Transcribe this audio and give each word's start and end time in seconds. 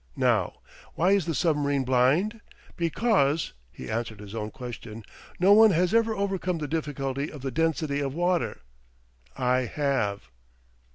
Now, 0.17 0.61
why 0.95 1.11
is 1.11 1.27
the 1.27 1.35
submarine 1.35 1.83
blind? 1.83 2.41
Because," 2.75 3.53
he 3.71 3.87
answered 3.87 4.19
his 4.19 4.33
own 4.33 4.49
question, 4.49 5.03
"no 5.39 5.53
one 5.53 5.69
has 5.69 5.93
ever 5.93 6.15
overcome 6.15 6.57
the 6.57 6.67
difficulty 6.67 7.31
of 7.31 7.43
the 7.43 7.51
density 7.51 7.99
of 7.99 8.15
water. 8.15 8.61
I 9.37 9.65
have." 9.65 10.31